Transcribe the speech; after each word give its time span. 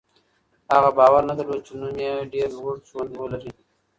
هغه 0.73 0.89
باور 0.97 1.21
نه 1.29 1.33
درلود 1.37 1.61
چې 1.67 1.73
نوم 1.79 1.91
به 1.97 2.01
یې 2.07 2.29
ډېر 2.33 2.49
اوږد 2.55 2.81
ژوند 2.89 3.11
ولري. 3.15 3.51